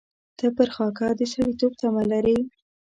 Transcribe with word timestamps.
ته 0.37 0.45
پر 0.55 0.69
خاکه 0.75 1.07
د 1.19 1.21
سړېتوب 1.33 1.71
تمه 1.81 2.03
لرې. 2.11 2.37